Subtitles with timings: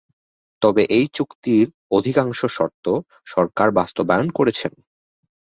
[0.61, 1.65] তবে এই চুক্তির
[1.91, 2.85] অধিকাংশ শর্ত
[3.25, 4.73] সরকার বাস্তবায়ন করেছেন।